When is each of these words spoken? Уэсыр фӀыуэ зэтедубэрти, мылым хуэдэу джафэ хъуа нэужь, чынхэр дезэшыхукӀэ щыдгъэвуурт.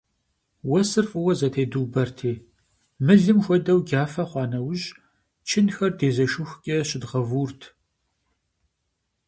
Уэсыр 0.69 1.05
фӀыуэ 1.11 1.33
зэтедубэрти, 1.39 2.33
мылым 3.05 3.39
хуэдэу 3.45 3.79
джафэ 3.85 4.23
хъуа 4.29 4.45
нэужь, 4.51 4.85
чынхэр 5.47 5.91
дезэшыхукӀэ 5.99 6.77
щыдгъэвуурт. 6.87 7.61